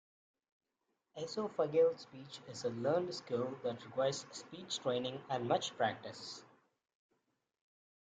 Esophageal 1.15 1.95
speech 1.99 2.39
is 2.49 2.63
a 2.63 2.71
learned 2.71 3.13
skill 3.13 3.55
that 3.61 3.85
requires 3.85 4.25
speech 4.31 4.79
training 4.79 5.21
and 5.29 5.47
much 5.47 5.77
practice. 5.77 6.43